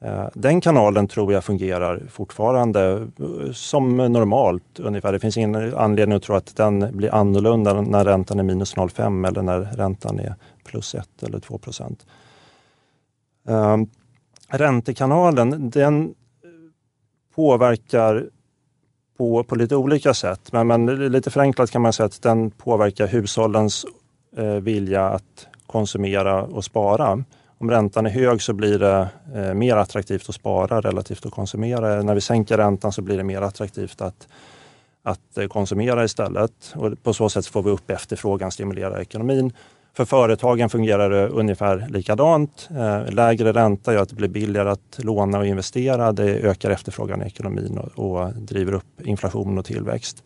[0.00, 5.12] Eh, den kanalen tror jag fungerar fortfarande eh, som normalt ungefär.
[5.12, 9.28] Det finns ingen anledning att tro att den blir annorlunda när räntan är minus 0,5
[9.28, 12.06] eller när räntan är plus 1 eller 2 procent.
[13.48, 13.76] Eh,
[14.48, 16.14] räntekanalen den
[17.34, 18.28] påverkar
[19.22, 20.52] på, på lite olika sätt.
[20.52, 23.86] Men, men lite förenklat kan man säga att den påverkar hushållens
[24.36, 27.24] eh, vilja att konsumera och spara.
[27.58, 32.02] Om räntan är hög så blir det eh, mer attraktivt att spara relativt att konsumera.
[32.02, 34.28] När vi sänker räntan så blir det mer attraktivt att,
[35.02, 36.74] att eh, konsumera istället.
[36.74, 39.52] Och på så sätt får vi upp efterfrågan, stimulerar ekonomin.
[39.94, 42.68] För företagen fungerar det ungefär likadant.
[42.70, 46.12] Eh, lägre ränta gör att det blir billigare att låna och investera.
[46.12, 50.22] Det ökar efterfrågan i ekonomin och, och driver upp inflation och tillväxt.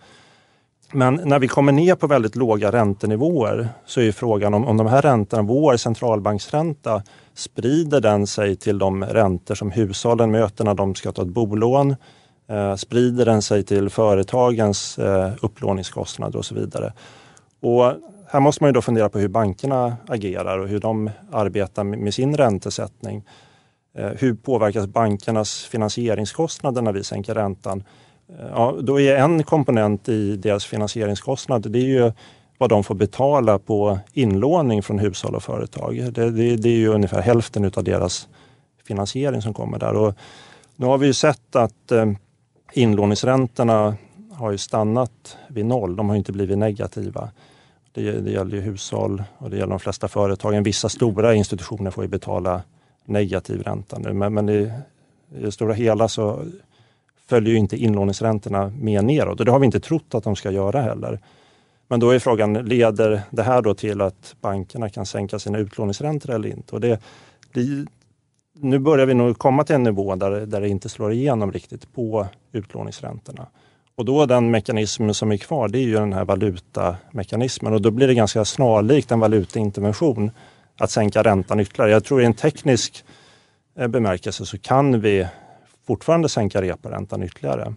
[0.93, 4.87] Men när vi kommer ner på väldigt låga räntenivåer så är frågan om, om de
[4.87, 7.03] här räntorna, vår centralbanksränta,
[7.35, 11.97] sprider den sig till de räntor som hushållen möter när de ska ta ett bolån?
[12.49, 16.93] Eh, sprider den sig till företagens eh, upplåningskostnader och så vidare?
[17.61, 17.93] Och
[18.29, 22.15] här måste man ju då fundera på hur bankerna agerar och hur de arbetar med
[22.15, 23.23] sin räntesättning.
[23.95, 27.85] Eh, hur påverkas bankernas finansieringskostnader när vi sänker räntan?
[28.29, 32.13] Eh, ja, då är en komponent i deras finansieringskostnader det är ju
[32.59, 36.13] vad de får betala på inlåning från hushåll och företag.
[36.13, 38.29] Det, det, det är ju ungefär hälften av deras
[38.85, 39.95] finansiering som kommer där.
[39.95, 40.15] Och
[40.77, 42.07] nu har vi ju sett att eh,
[42.73, 43.97] inlåningsräntorna
[44.33, 45.97] har ju stannat vid noll.
[45.97, 47.31] De har inte blivit negativa.
[47.97, 50.63] Det, det gäller ju hushåll och det gäller de flesta företagen.
[50.63, 52.63] Vissa stora institutioner får ju betala
[53.05, 54.73] negativ ränta nu men, men i,
[55.37, 56.45] i det stora hela så
[57.27, 60.51] följer ju inte inlåningsräntorna med neråt och det har vi inte trott att de ska
[60.51, 61.21] göra heller.
[61.89, 66.35] Men då är frågan, leder det här då till att bankerna kan sänka sina utlåningsräntor
[66.35, 66.75] eller inte?
[66.75, 67.01] Och det,
[67.53, 67.87] det,
[68.55, 71.93] nu börjar vi nog komma till en nivå där, där det inte slår igenom riktigt
[71.93, 73.47] på utlåningsräntorna.
[73.97, 77.91] Och då den mekanismen som är kvar, det är ju den här valutamekanismen och då
[77.91, 80.31] blir det ganska snarlikt en valutaintervention
[80.79, 81.91] att sänka räntan ytterligare.
[81.91, 83.05] Jag tror i en teknisk
[83.79, 85.27] eh, bemärkelse så kan vi
[85.87, 87.75] fortfarande sänka reporäntan ytterligare.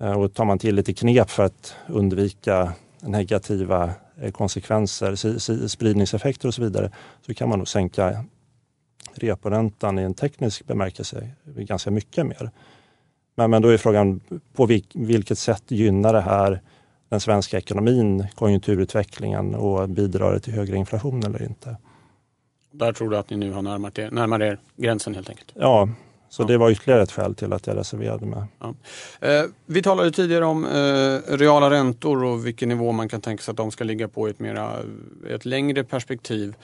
[0.00, 6.54] Eh, och tar man till lite knep för att undvika negativa eh, konsekvenser, spridningseffekter och
[6.54, 6.90] så vidare,
[7.26, 8.24] så kan man nog sänka
[9.14, 12.50] reporäntan i en teknisk bemärkelse ganska mycket mer.
[13.34, 14.20] Men, men då är frågan
[14.52, 16.60] på vilket sätt gynnar det här
[17.08, 21.76] den svenska ekonomin, konjunkturutvecklingen och bidrar det till högre inflation eller inte?
[22.70, 25.52] Där tror du att ni nu har närmat er, närmat er gränsen helt enkelt?
[25.54, 25.88] Ja,
[26.28, 26.46] så ja.
[26.46, 28.42] det var ytterligare ett skäl till att jag reserverade mig.
[28.60, 28.74] Ja.
[29.20, 33.50] Eh, vi talade tidigare om eh, reala räntor och vilken nivå man kan tänka sig
[33.50, 34.72] att de ska ligga på i ett, mera,
[35.30, 36.54] ett längre perspektiv.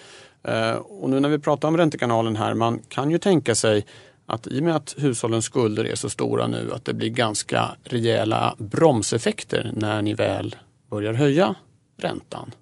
[0.42, 3.86] Eh, och nu när vi pratar om räntekanalen här, man kan ju tänka sig
[4.30, 7.76] att i och med att hushållens skulder är så stora nu att det blir ganska
[7.84, 10.56] rejäla bromseffekter när ni väl
[10.90, 11.54] börjar höja
[11.96, 12.54] räntan.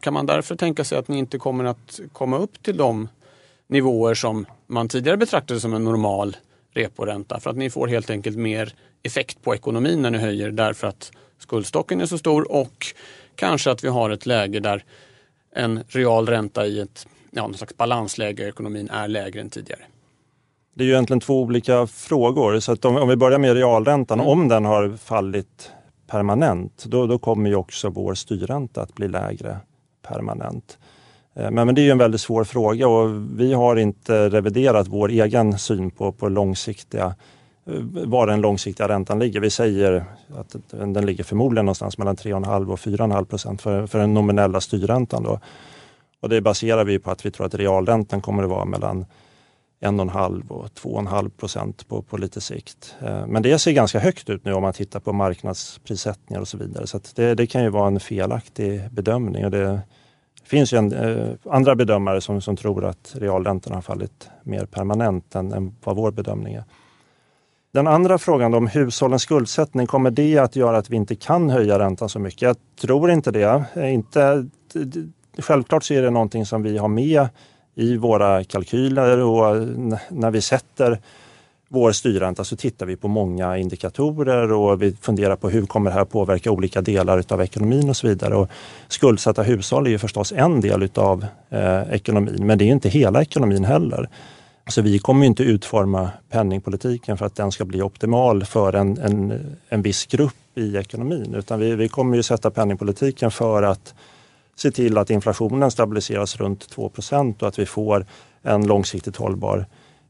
[0.00, 3.08] Kan man därför tänka sig att ni inte kommer att komma upp till de
[3.66, 6.36] nivåer som man tidigare betraktade som en normal
[6.74, 10.86] reporänta för att ni får helt enkelt mer effekt på ekonomin när ni höjer därför
[10.86, 12.86] att skuldstocken är så stor och
[13.34, 14.84] kanske att vi har ett läge där
[15.52, 19.82] en real ränta i ett ja, någon slags balansläge i ekonomin är lägre än tidigare.
[20.74, 22.60] Det är ju egentligen två olika frågor.
[22.60, 24.32] Så att om, om vi börjar med realräntan, mm.
[24.32, 25.72] om den har fallit
[26.06, 29.56] permanent, då, då kommer ju också vår styrränta att bli lägre
[30.08, 30.78] permanent.
[31.34, 33.10] Eh, men, men det är en väldigt svår fråga och
[33.40, 37.14] vi har inte reviderat vår egen syn på, på långsiktiga
[37.66, 37.74] eh,
[38.06, 39.40] var den långsiktiga räntan ligger.
[39.40, 40.04] Vi säger
[40.36, 45.22] att den ligger förmodligen någonstans mellan 3,5 och 4,5 procent för, för den nominella styrräntan.
[45.22, 45.40] Då.
[46.20, 49.06] Och det baserar vi på att vi tror att realräntan kommer att vara mellan
[49.84, 52.96] 1,5 och 2,5 procent på, på lite sikt.
[53.00, 56.58] Eh, men det ser ganska högt ut nu om man tittar på marknadsprissättningar och så
[56.58, 56.86] vidare.
[56.86, 59.44] Så det, det, kan ju vara en felaktig bedömning.
[59.44, 59.80] Och det
[60.44, 65.34] finns ju en, eh, andra bedömare som, som tror att realräntorna har fallit mer permanent
[65.34, 66.64] än, än vad vår bedömning är.
[67.72, 71.78] Den andra frågan om hushållens skuldsättning, kommer det att göra att vi inte kan höja
[71.78, 72.42] räntan så mycket?
[72.42, 73.64] Jag tror inte det.
[73.74, 74.48] Eh, inte,
[75.38, 77.28] självklart så är det någonting som vi har med
[77.74, 79.68] i våra kalkyler och
[80.08, 80.98] när vi sätter
[81.68, 85.96] vår styrränta så tittar vi på många indikatorer och vi funderar på hur kommer det
[85.96, 88.36] här påverka olika delar av ekonomin och så vidare.
[88.36, 88.48] Och
[88.88, 93.22] skuldsatta hushåll är ju förstås en del utav eh, ekonomin men det är inte hela
[93.22, 94.08] ekonomin heller.
[94.66, 99.40] Så vi kommer inte utforma penningpolitiken för att den ska bli optimal för en, en,
[99.68, 103.94] en viss grupp i ekonomin, utan vi, vi kommer ju sätta penningpolitiken för att
[104.56, 108.06] se till att inflationen stabiliseras runt 2% och att vi får
[108.42, 109.66] en långsiktigt hållbar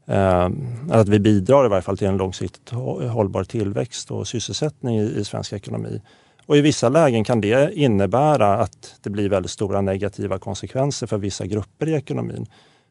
[0.06, 0.48] eh,
[0.90, 2.70] att vi bidrar i varje fall till en långsiktigt
[3.10, 6.00] hållbar tillväxt och sysselsättning i, i svensk ekonomi.
[6.46, 11.18] Och I vissa lägen kan det innebära att det blir väldigt stora negativa konsekvenser för
[11.18, 12.46] vissa grupper i ekonomin.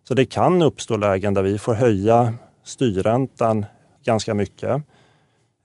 [0.07, 3.65] Så det kan uppstå lägen där vi får höja styrräntan
[4.05, 4.83] ganska mycket.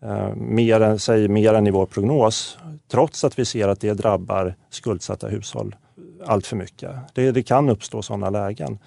[0.02, 2.58] Eh, mer, än, säg, mer än i vår prognos,
[2.88, 5.76] trots att vi ser att det drabbar skuldsatta hushåll
[6.26, 6.90] allt för mycket.
[7.12, 8.78] Det, det kan uppstå sådana lägen.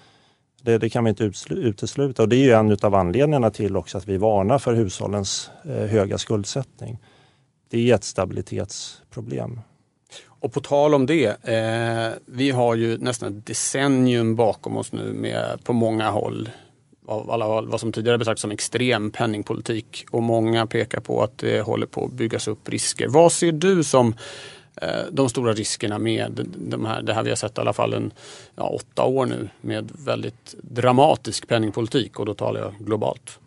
[0.62, 3.98] Det, det, kan vi inte utesluta och det är ju en av anledningarna till också
[3.98, 6.98] att vi varnar för hushållens eh, höga skuldsättning.
[7.70, 9.60] Det är ett stabilitetsproblem.
[10.24, 15.12] Och på tal om det, eh, vi har ju nästan ett decennium bakom oss nu
[15.12, 16.48] med på många håll
[17.06, 21.60] av alla, vad som tidigare betraktats som extrem penningpolitik och många pekar på att det
[21.60, 23.08] håller på att byggas upp risker.
[23.08, 24.14] Vad ser du som
[24.82, 27.92] eh, de stora riskerna med de här, det här vi har sett i alla fall
[27.92, 28.12] en,
[28.56, 33.38] ja, åtta år nu med väldigt dramatisk penningpolitik och då talar jag globalt.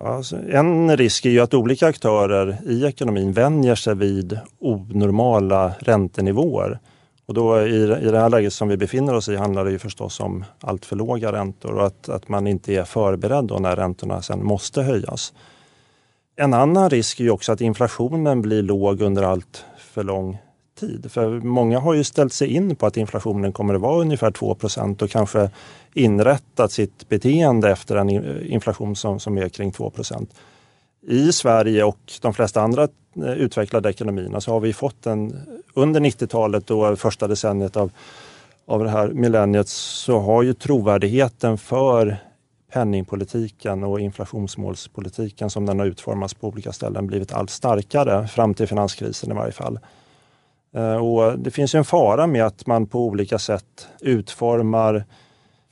[0.00, 6.78] Alltså, en risk är ju att olika aktörer i ekonomin vänjer sig vid onormala räntenivåer.
[7.26, 9.78] Och då i, i det här läget som vi befinner oss i handlar det ju
[9.78, 14.22] förstås om allt för låga räntor och att, att man inte är förberedd när räntorna
[14.22, 15.32] sen måste höjas.
[16.36, 20.38] En annan risk är ju också att inflationen blir låg under allt för lång
[20.80, 21.12] tid.
[21.12, 25.02] För många har ju ställt sig in på att inflationen kommer att vara ungefär 2%
[25.02, 25.50] och kanske
[25.94, 28.10] inrättat sitt beteende efter en
[28.46, 30.26] inflation som, som är kring 2%
[31.08, 35.36] I Sverige och de flesta andra eh, utvecklade ekonomierna så har vi fått en,
[35.74, 37.90] under 90-talet och första decenniet av,
[38.66, 42.16] av det här millenniet så har ju trovärdigheten för
[42.72, 48.66] penningpolitiken och inflationsmålspolitiken som den har utformats på olika ställen blivit allt starkare, fram till
[48.66, 49.78] finanskrisen i varje fall.
[50.74, 55.04] Eh, och det finns en fara med att man på olika sätt utformar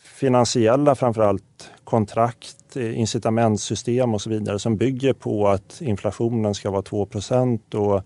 [0.02, 6.82] finansiella framförallt kontrakt, eh, incitamentsystem och så vidare som bygger på att inflationen ska vara
[6.82, 8.02] 2% och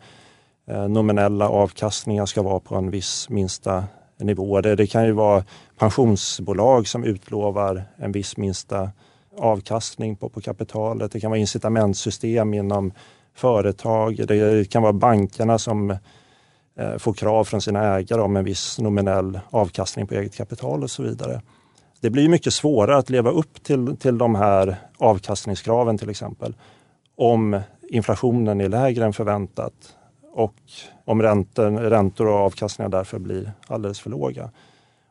[0.66, 3.84] Eh, nominella avkastningar ska vara på en viss minsta
[4.18, 4.60] nivå.
[4.60, 5.44] Det, det kan ju vara
[5.78, 8.90] pensionsbolag som utlovar en viss minsta
[9.38, 11.12] avkastning på, på kapitalet.
[11.12, 12.92] Det kan vara incitamentsystem inom
[13.34, 14.26] företag.
[14.28, 15.96] Det kan vara bankerna som
[16.76, 21.02] Eh, krav från sina ägare om en viss nominell avkastning på eget kapital och så
[21.02, 21.40] vidare.
[22.00, 26.54] Det blir mycket svårare att leva upp till, till de här avkastningskraven till exempel
[27.16, 29.72] om inflationen är lägre än förväntat
[30.34, 30.54] och
[31.04, 34.50] om räntor, räntor och avkastningar därför blir alldeles för låga.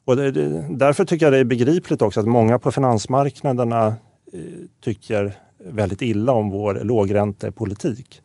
[0.05, 4.41] Och det, det, därför tycker jag det är begripligt också att många på finansmarknaderna eh,
[4.83, 5.33] tycker
[5.65, 8.21] väldigt illa om vår lågräntepolitik.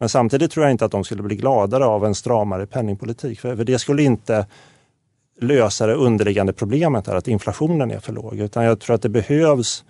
[0.00, 3.40] Men samtidigt tror jag inte att de skulle bli gladare av en stramare penningpolitik.
[3.40, 4.46] För det skulle inte
[5.40, 8.38] lösa det underliggande problemet, här, att inflationen är för låg.
[8.38, 9.84] Utan jag tror att det behövs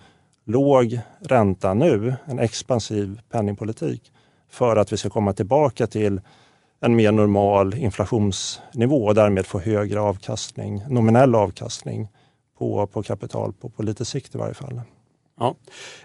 [0.45, 4.11] låg ränta nu, en expansiv penningpolitik,
[4.49, 6.21] för att vi ska komma tillbaka till
[6.81, 12.07] en mer normal inflationsnivå och därmed få högre avkastning, nominell avkastning
[12.59, 14.81] på, på kapital på, på lite sikt i varje fall.
[15.39, 15.55] Ja.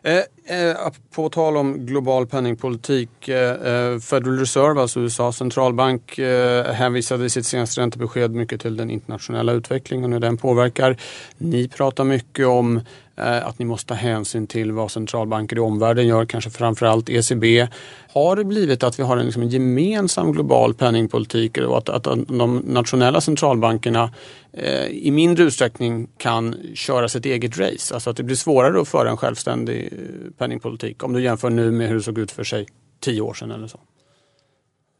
[0.02, 0.76] Eh, eh,
[1.14, 3.28] på tal om global penningpolitik.
[3.28, 8.76] Eh, eh Federal Reserve, alltså USAs centralbank, eh, hänvisade i sitt senaste räntebesked mycket till
[8.76, 10.96] den internationella utvecklingen och hur den påverkar.
[11.38, 12.82] Ni pratar mycket om Eh,
[13.16, 17.68] Eh, att ni måste ta hänsyn till vad centralbanker i omvärlden gör, kanske framförallt ECB.
[18.12, 22.04] Har det blivit att vi har en, liksom en gemensam global penningpolitik och att, att
[22.28, 24.10] de nationella centralbankerna
[24.52, 27.94] eh, i mindre utsträckning kan köra sitt eget race?
[27.94, 31.70] Alltså att det blir svårare att föra en självständig eh, penningpolitik om du jämför nu
[31.70, 32.66] med hur det såg ut för sig
[33.00, 33.80] tio år sedan eller så.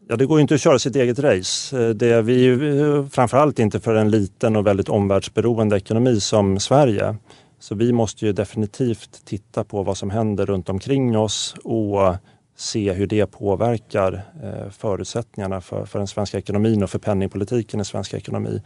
[0.09, 1.83] Ja, det går inte att köra sitt eget race.
[1.83, 7.17] Eh, det är vi, framförallt inte för en liten och väldigt omvärldsberoende ekonomi som Sverige.
[7.65, 12.17] Så vi måste ju definitivt titta på vad som händer runt omkring oss och
[12.57, 17.85] se hur det påverkar eh, förutsättningarna för, för den svenska ekonomin och för penningpolitiken i
[17.85, 18.63] svensk ekonomi.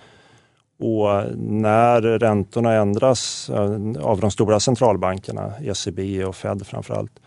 [0.79, 7.21] Och när räntorna ändras eh, av de stora centralbankerna, ECB och Fed framför allt,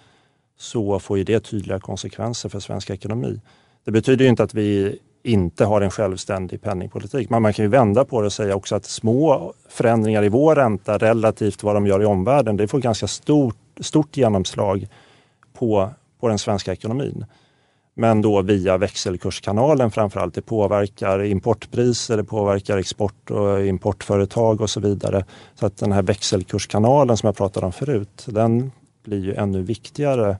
[0.58, 3.41] så får ju det tydliga konsekvenser för svensk ekonomi.
[3.84, 7.30] Det betyder inte att vi inte har en självständig penningpolitik.
[7.30, 10.55] Men man kan ju vända på det och säga också att små förändringar i vår
[10.55, 14.88] ränta relativt vad de gör i omvärlden, det får ganska stort, stort genomslag
[15.53, 17.26] på, på den svenska ekonomin.
[17.93, 20.34] Men då via växelkurskanalen framförallt.
[20.34, 25.26] Det påverkar importpriser, det påverkar export och importföretag och så vidare.
[25.55, 28.72] Så att den här växelkurskanalen som jag pratade om förut, den
[29.03, 30.38] blir ju ännu viktigare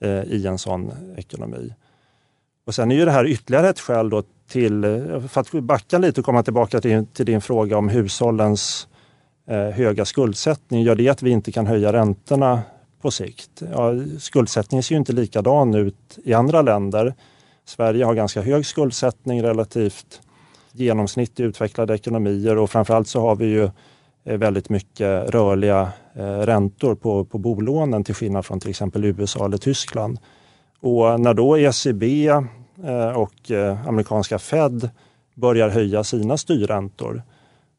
[0.00, 1.74] eh, i en sån ekonomi.
[2.66, 4.82] Och sen är ju det här ytterligare ett skäl då till,
[5.28, 8.88] för att backa lite och komma tillbaka till, till din fråga om hushållens
[9.48, 10.82] eh, höga skuldsättning.
[10.82, 12.62] Gör det att vi inte kan höja räntorna
[13.02, 13.62] på sikt?
[13.72, 17.14] Ja, skuldsättningen ser ju inte likadan ut i andra länder.
[17.64, 20.20] Sverige har ganska hög skuldsättning relativt
[20.72, 23.64] genomsnitt i utvecklade ekonomier och framförallt så har vi ju
[24.24, 29.44] eh, väldigt mycket rörliga eh, räntor på, på bolånen till skillnad från till exempel USA
[29.44, 30.18] eller Tyskland.
[30.80, 34.90] Och när då ECB eh, och eh, amerikanska Fed
[35.34, 37.22] börjar höja sina styrräntor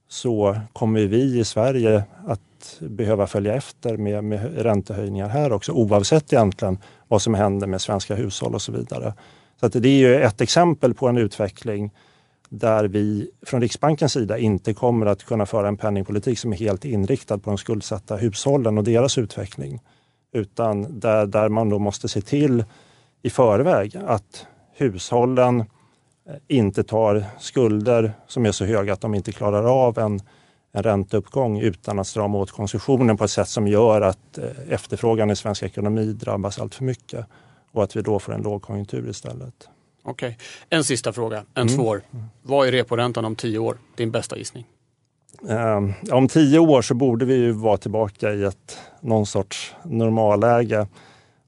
[0.10, 6.34] så kommer vi i Sverige att behöva följa efter med, med räntehöjningar här också oavsett
[6.34, 6.78] egentligen
[7.08, 9.14] vad som händer med svenska hushåll och så vidare.
[9.60, 11.92] Så att det är ju ett exempel på en utveckling
[12.50, 16.86] där vi från Riksbankens sida inte kommer att kunna föra en penningpolitik som är helt
[16.86, 19.82] inriktad på de skuldsatta hushållen och deras utveckling.
[20.34, 22.64] Utan där, där man då måste se till
[23.28, 25.66] i förväg att hushållen eh,
[26.48, 30.20] inte tar skulder som är så höga att de inte klarar av en,
[30.72, 35.32] en ränteuppgång utan att strama åt konsumtionen på ett sätt som gör att eh, efterfrågan
[35.32, 37.26] i svensk ekonomi drabbas allt för mycket
[37.72, 39.70] och att vi då får en lågkonjunktur istället.
[40.04, 40.36] Okej, okay.
[40.70, 41.76] en sista fråga, en mm.
[41.76, 42.02] svår.
[42.44, 43.78] Vad är reporäntan om tio år?
[43.96, 44.66] Din bästa gissning?
[45.42, 50.88] Um, om tio år så borde vi ju vara tillbaka i ett någon sorts normalläge.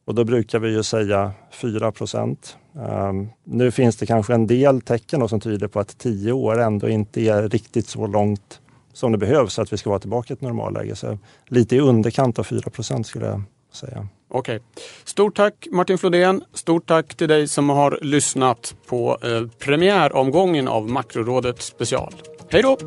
[0.10, 2.58] Och då brukar vi ju säga 4 procent.
[2.74, 6.90] Um, nu finns det kanske en del tecken som tyder på att 10 år ändå
[6.90, 8.60] inte är riktigt så långt
[8.94, 10.96] som det behövs för att vi ska vara tillbaka i ett normalläge.
[10.96, 13.42] Så lite i underkant av 4 procent skulle jag
[13.72, 14.08] säga.
[14.30, 14.56] Okej.
[14.56, 14.84] Okay.
[15.04, 16.44] Stort tack Martin Flodén.
[16.54, 22.14] Stort tack till dig som har lyssnat på eh, premiäromgången av Makrorådet special.
[22.50, 22.78] Hej då!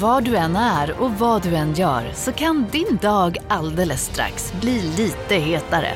[0.00, 4.52] Var du än är och vad du än gör så kan din dag alldeles strax
[4.60, 5.94] bli lite hetare.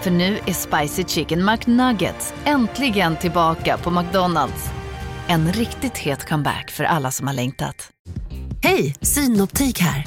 [0.00, 4.70] För nu är Spicy Chicken McNuggets äntligen tillbaka på McDonalds.
[5.28, 7.90] En riktigt het comeback för alla som har längtat.
[8.62, 10.06] Hej, Synoptik här.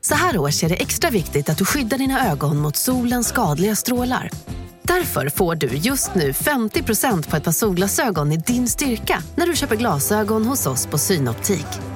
[0.00, 3.76] Så här års är det extra viktigt att du skyddar dina ögon mot solens skadliga
[3.76, 4.30] strålar.
[4.82, 9.56] Därför får du just nu 50% på ett par solglasögon i din styrka när du
[9.56, 11.95] köper glasögon hos oss på Synoptik.